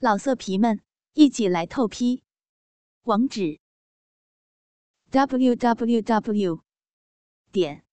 [0.00, 0.80] 老色皮们，
[1.14, 2.22] 一起来透批！
[3.02, 3.58] 网址
[5.10, 6.62] ：w w w
[7.50, 7.84] 点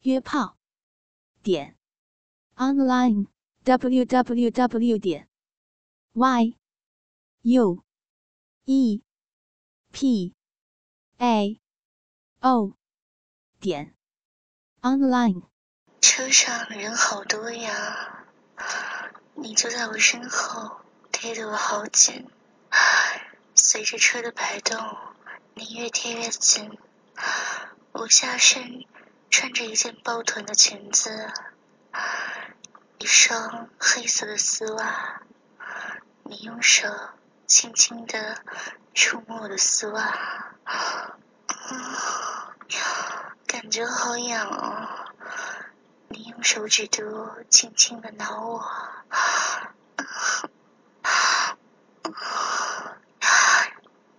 [0.00, 0.56] 约炮
[1.42, 1.76] 点
[2.54, 3.26] online
[3.64, 5.28] w w w 点
[6.14, 6.56] y
[7.42, 7.84] u
[8.64, 9.02] e
[9.92, 10.34] p
[11.18, 11.60] a
[12.40, 12.72] o
[13.60, 13.94] 点
[14.80, 15.42] online。
[16.00, 18.24] 车上人好多呀，
[19.34, 20.85] 你就在我身后。
[21.26, 22.30] 贴得我好紧，
[23.56, 24.96] 随着车的摆动，
[25.54, 26.78] 你越贴越紧。
[27.90, 28.84] 我下身
[29.28, 31.32] 穿着一件包臀的裙子，
[32.98, 35.22] 一双黑色的丝袜。
[36.22, 36.88] 你用手
[37.48, 38.40] 轻轻地
[38.94, 40.46] 触摸我的丝袜，
[43.48, 45.10] 感觉好痒哦。
[46.06, 48.64] 你用手指肚轻轻地挠我。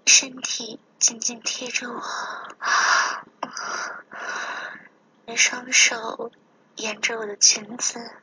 [0.08, 2.02] 身体紧紧贴着我，
[5.26, 6.32] 你双手
[6.78, 8.16] 沿着我的裙子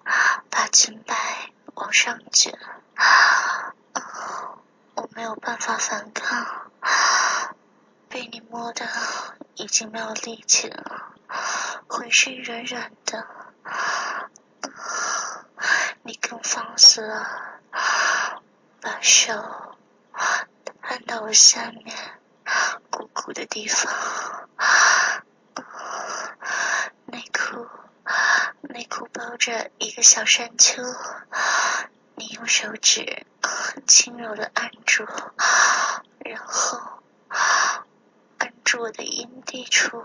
[0.48, 2.58] 把裙摆往上卷，
[4.94, 6.70] 我没有办法反抗，
[8.08, 8.88] 被你摸的
[9.56, 11.12] 已经没有力气了，
[11.86, 13.26] 浑身软软的，
[16.02, 17.60] 你更放肆了，
[18.80, 19.76] 把手。
[20.94, 21.92] 看到我下面
[22.88, 24.48] 鼓鼓的地方，
[27.06, 27.66] 内裤
[28.60, 30.84] 内裤包着一个小山丘，
[32.14, 33.26] 你用手指
[33.88, 35.04] 轻柔的按住，
[36.20, 36.78] 然后
[38.38, 40.00] 按住我的阴蒂处，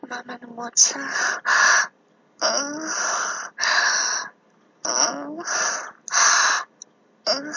[0.00, 0.98] 慢慢的摩擦，
[2.38, 2.90] 嗯
[4.84, 5.44] 嗯
[7.24, 7.54] 嗯。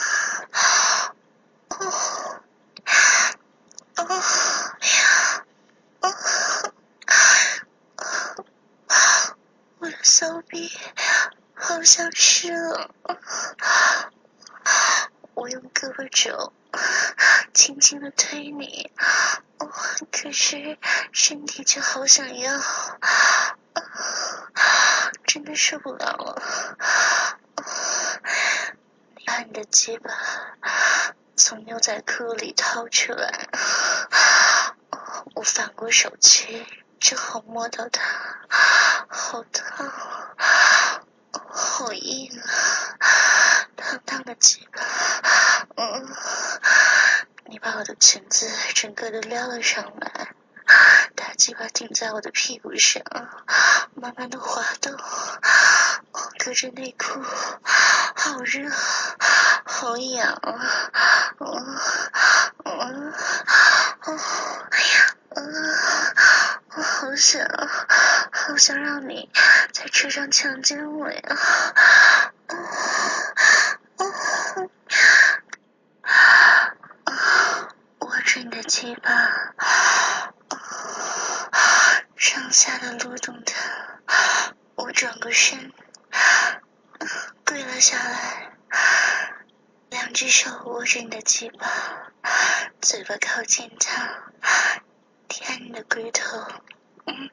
[10.25, 10.71] 骚逼，
[11.53, 12.89] 好像是了。
[15.35, 16.51] 我用胳膊肘
[17.53, 18.91] 轻轻的推你，
[20.11, 20.79] 可是
[21.11, 22.59] 身体却好想要，
[25.27, 26.41] 真的受不了了。
[29.27, 30.09] 把你的鸡巴
[31.37, 33.47] 从牛仔裤里掏出来，
[35.35, 36.65] 我反过手去，
[36.99, 38.01] 正好摸到它。
[39.07, 39.91] 好烫，
[41.77, 42.47] 好硬啊！
[43.75, 44.81] 烫烫的鸡巴，
[45.75, 46.07] 嗯，
[47.47, 50.33] 你把我的裙子整个都撩了上来，
[51.17, 53.03] 大鸡巴顶在我的屁股上，
[53.93, 54.93] 慢慢的滑动，
[56.13, 57.21] 我隔着内裤，
[58.15, 58.71] 好热，
[59.65, 61.33] 好痒啊！
[61.41, 61.77] 嗯
[62.63, 63.13] 嗯，
[64.05, 64.17] 哦，
[64.71, 65.43] 哎呀，嗯，
[66.77, 67.45] 我好想。
[68.47, 69.31] 好想让你
[69.85, 71.21] 在车上强奸我呀！
[77.99, 79.11] 握着你的鸡巴，
[82.15, 83.53] 上下的蠕动的，
[84.73, 85.71] 我转过身，
[87.45, 88.53] 跪了下来，
[89.91, 91.67] 两只手握着你的鸡巴，
[92.81, 94.31] 嘴巴靠近它，
[95.27, 96.39] 舔你的龟头，
[97.05, 97.29] 嗯。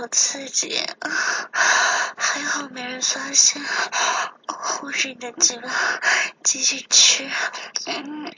[0.00, 0.80] 好刺激，
[2.16, 3.62] 还好没人发现，
[4.80, 5.68] 我是你的鸡巴，
[6.42, 7.28] 继续吃。
[7.84, 8.32] 嗯，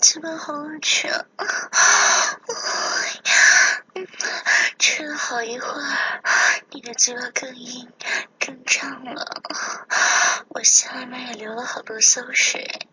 [0.00, 1.08] 鸡巴好吃，
[4.78, 6.37] 吃了好一会儿。
[6.70, 7.90] 你的嘴巴更硬、
[8.38, 9.42] 更胀了，
[10.48, 12.86] 我下面也流了好多馊水。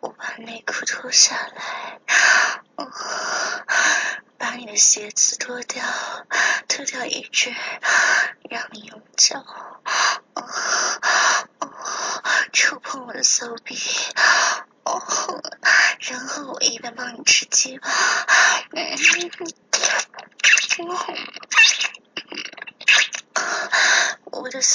[0.00, 2.00] 我把内裤脱下来，
[4.38, 5.84] 把你的鞋子脱掉，
[6.68, 7.52] 脱掉一只，
[8.48, 9.44] 让你用脚
[10.34, 10.48] 哦
[12.52, 13.76] 触碰我的骚逼，
[16.00, 17.90] 然后我一边帮你吃鸡巴。
[18.70, 18.96] 的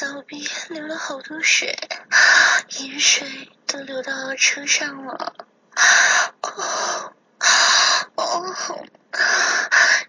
[0.02, 1.78] 骚逼流了好多水，
[2.80, 5.36] 盐水都流到了车上了。
[6.42, 7.14] 哦
[8.16, 8.56] 哦，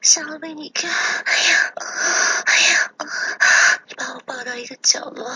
[0.01, 1.73] 小贝，你看，哎呀，
[2.47, 2.91] 哎呀，
[3.87, 5.31] 你把我抱到一个角落，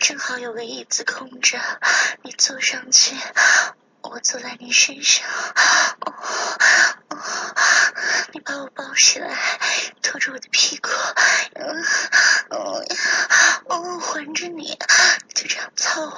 [0.00, 1.60] 正好有个椅子空着，
[2.22, 3.14] 你坐上去，
[4.00, 5.28] 我坐在你身上。
[6.00, 6.14] 哦
[7.10, 7.18] 哦，
[8.32, 9.36] 你把我抱起来，
[10.02, 10.88] 拖着我的屁股，
[11.54, 11.84] 嗯
[12.50, 12.82] 哦
[13.68, 14.78] 哦，环着你，
[15.34, 16.16] 就这样操我，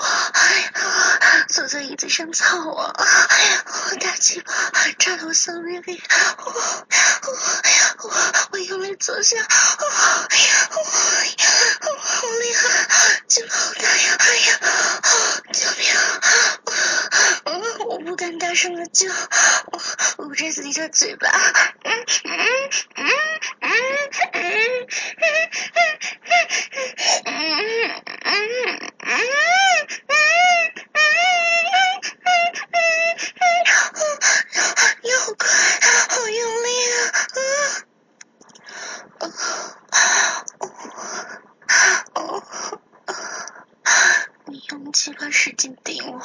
[1.49, 2.93] 坐在椅子上操我，
[4.01, 4.53] 大鸡巴
[4.99, 6.03] 插到我骚逼里，
[6.39, 6.53] 我我
[8.03, 8.11] 我
[8.51, 9.93] 我用力坐下，我我
[11.87, 14.59] 我好厉害，鸡巴好大呀，哎呀，
[15.53, 15.95] 救命！
[17.89, 19.07] 我不敢大声的叫，
[19.71, 19.81] 我
[20.27, 21.29] 捂着自己的嘴巴。
[21.85, 22.37] 嗯嗯
[22.97, 23.07] 嗯
[23.61, 23.71] 嗯
[24.25, 25.71] 嗯嗯嗯
[35.03, 35.49] 你好快，
[36.09, 37.25] 好用力啊！
[44.47, 46.21] 你用鸡巴使劲顶我，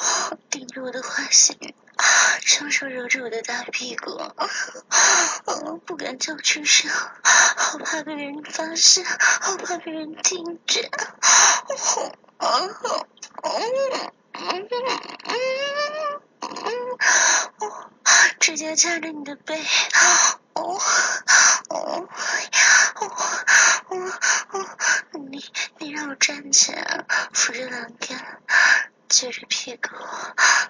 [0.50, 1.74] 顶着我的花心，
[2.42, 4.18] 双手揉着我的大屁股，
[5.84, 10.90] 不敢叫出声，好怕被人发现，好怕被人听见。
[18.40, 19.62] 直接掐着你的背，
[20.54, 20.80] 哦
[21.68, 22.08] 哦
[22.94, 23.04] 哦
[24.52, 24.66] 哦，
[25.28, 25.44] 你
[25.78, 27.04] 你让我站起来，
[27.34, 28.40] 扶着栏杆，
[29.08, 29.88] 撅着屁股，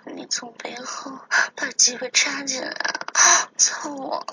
[0.07, 1.19] 你从背后
[1.55, 2.75] 把鸡巴插进来，
[3.59, 4.25] 操我，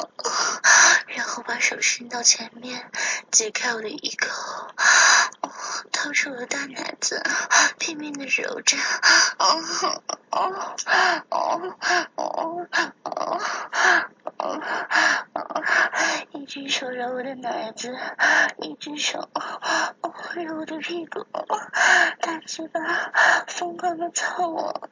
[1.08, 2.90] 然后把手伸到前面，
[3.32, 4.74] 解开我的衣口，
[5.92, 7.22] 掏出我的大奶子，
[7.78, 8.78] 拼命的揉着，
[9.38, 10.64] 哦哦哦
[11.20, 11.74] 哦
[12.16, 12.68] 哦
[14.38, 14.62] 哦，
[16.32, 17.94] 一只手揉我的奶子，
[18.60, 19.30] 一只手
[20.36, 21.26] 揉我的屁股，
[22.22, 22.80] 大鸡巴
[23.48, 24.90] 疯狂的操我，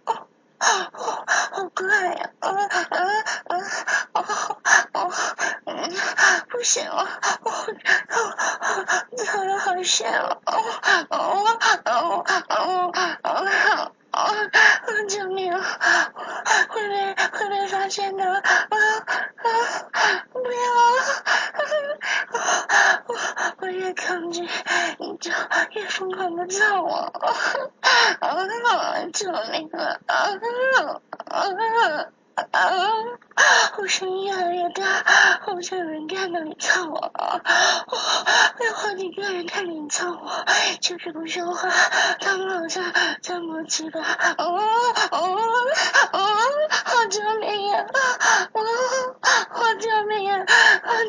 [0.59, 2.29] 好快呀！
[2.39, 2.97] 啊啊啊
[4.11, 4.21] 啊
[4.93, 5.09] 啊！
[6.71, 7.05] 不行了，
[7.43, 7.51] 我
[9.17, 10.53] 操的好险了哦
[11.09, 11.13] 哦
[11.83, 14.31] 哦哦哦哦哦！
[15.09, 15.51] 救命！
[16.69, 18.23] 会被会被发现的！
[18.25, 20.23] 啊啊！
[20.31, 20.59] 不要！
[23.07, 23.15] 我
[23.59, 24.47] 我越抗拒，
[24.97, 25.29] 你就
[25.71, 27.13] 越疯狂的操我！
[28.21, 28.47] 啊！
[29.11, 29.99] 救命啊！
[30.07, 30.39] 啊
[31.27, 31.43] 啊！
[32.51, 32.71] 啊！
[33.77, 34.83] 我声音越来越大，
[35.45, 37.11] 好像有人看到你操我，
[38.63, 40.45] 有好几个人看着你操我，
[40.79, 41.69] 就是不说话，
[42.19, 42.83] 他们好像
[43.21, 43.99] 在摸鸡巴，
[44.37, 44.59] 哦
[45.11, 45.37] 哦
[46.13, 46.19] 哦！
[47.09, 47.85] 救命呀！
[48.53, 48.61] 哦，
[49.49, 50.45] 好救命呀！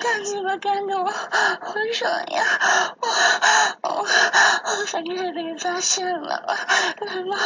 [0.02, 2.44] 大鸡巴干的我好爽呀！
[3.82, 4.04] 我我
[4.86, 7.36] 反正被人发现了，来吧，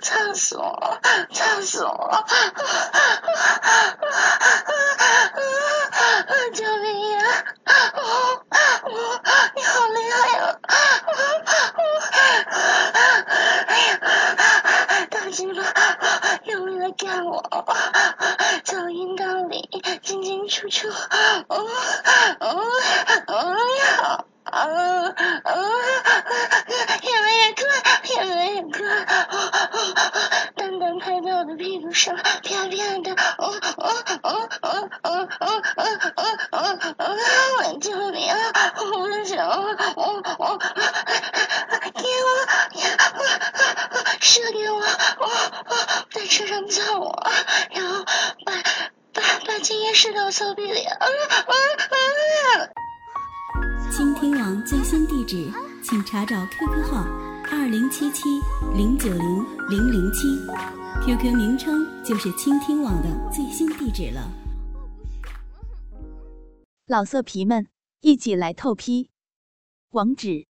[0.00, 0.98] 操死我，
[1.34, 2.24] 操死我！
[6.54, 7.18] 救命呀！
[7.94, 8.00] 我
[8.84, 8.90] 我
[9.54, 10.56] 你好厉害呀！
[15.10, 15.62] 大鸡巴
[16.44, 17.37] 用力的干我，
[18.64, 19.68] 从阴道里
[20.02, 21.66] 进进出出，哦
[22.40, 22.60] 哦
[23.26, 24.24] 哦呀！
[24.44, 24.70] 啊啊
[25.44, 25.54] 啊！
[27.02, 27.62] 越来越快，
[28.08, 28.78] 越来越快，
[30.56, 32.70] 蛋蛋拍在我的屁股上，啪啪
[33.02, 35.62] 的，哦哦哦哦哦哦
[36.16, 36.58] 哦哦
[36.98, 37.02] 哦！
[37.80, 38.36] 救命啊！
[38.76, 39.46] 我想，
[39.96, 40.04] 我
[40.38, 40.58] 我
[41.94, 42.26] 给我，
[44.20, 45.28] 射给我，哦
[45.66, 45.76] 哦
[46.10, 47.30] 在车上揍我，啊
[47.70, 48.04] 然后
[48.44, 48.52] 把
[49.12, 51.54] 把把精液射到我骚逼里，啊啊
[51.90, 52.70] 啊！
[53.90, 55.50] 倾听网最新地址，
[55.82, 57.04] 请查找 QQ 号
[57.50, 58.22] 二零七七
[58.74, 60.28] 零九零零零七
[61.04, 64.30] ，QQ 名称就是倾听网的最新地址了。
[66.86, 67.68] 老色皮们，
[68.00, 69.10] 一起来透批！
[69.90, 70.46] 网址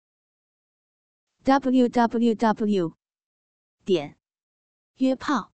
[1.44, 2.94] ：www
[3.84, 4.16] 点
[4.96, 5.53] 约炮